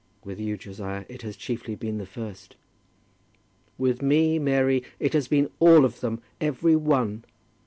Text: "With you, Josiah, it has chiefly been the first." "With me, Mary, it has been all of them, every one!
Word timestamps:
"With 0.23 0.39
you, 0.39 0.57
Josiah, 0.57 1.05
it 1.09 1.21
has 1.21 1.35
chiefly 1.37 1.75
been 1.75 1.99
the 1.99 2.07
first." 2.07 2.55
"With 3.77 4.01
me, 4.01 4.39
Mary, 4.39 4.81
it 4.99 5.13
has 5.13 5.27
been 5.27 5.51
all 5.59 5.85
of 5.85 5.99
them, 5.99 6.23
every 6.39 6.75
one! 6.75 7.23